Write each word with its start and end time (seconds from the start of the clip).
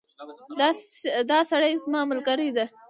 دا 1.31 1.39
سړی 1.51 1.71
زما 1.83 2.01
ملګری 2.11 2.49
ده 2.57 2.65